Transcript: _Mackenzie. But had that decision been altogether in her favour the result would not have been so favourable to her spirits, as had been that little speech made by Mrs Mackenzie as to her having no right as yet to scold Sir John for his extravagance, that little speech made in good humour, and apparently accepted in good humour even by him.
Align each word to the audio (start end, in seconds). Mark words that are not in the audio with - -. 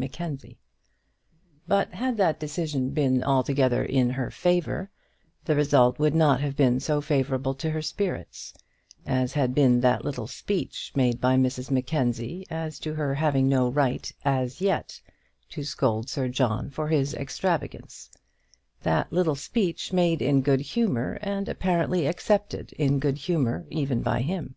_Mackenzie. 0.02 0.56
But 1.68 1.90
had 1.90 2.16
that 2.16 2.40
decision 2.40 2.88
been 2.88 3.22
altogether 3.22 3.84
in 3.84 4.08
her 4.08 4.30
favour 4.30 4.90
the 5.44 5.54
result 5.54 5.98
would 5.98 6.14
not 6.14 6.40
have 6.40 6.56
been 6.56 6.80
so 6.80 7.02
favourable 7.02 7.52
to 7.56 7.68
her 7.70 7.82
spirits, 7.82 8.54
as 9.04 9.34
had 9.34 9.54
been 9.54 9.80
that 9.82 10.02
little 10.02 10.26
speech 10.26 10.90
made 10.96 11.20
by 11.20 11.36
Mrs 11.36 11.70
Mackenzie 11.70 12.46
as 12.48 12.78
to 12.78 12.94
her 12.94 13.14
having 13.16 13.46
no 13.46 13.68
right 13.68 14.10
as 14.24 14.62
yet 14.62 15.02
to 15.50 15.62
scold 15.64 16.08
Sir 16.08 16.28
John 16.28 16.70
for 16.70 16.88
his 16.88 17.12
extravagance, 17.12 18.08
that 18.82 19.12
little 19.12 19.36
speech 19.36 19.92
made 19.92 20.22
in 20.22 20.40
good 20.40 20.60
humour, 20.62 21.18
and 21.20 21.46
apparently 21.46 22.06
accepted 22.06 22.72
in 22.78 23.00
good 23.00 23.18
humour 23.18 23.66
even 23.68 24.00
by 24.00 24.22
him. 24.22 24.54